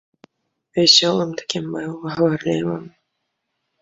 [0.77, 2.83] Вясёлым такім быў, гаварлівым.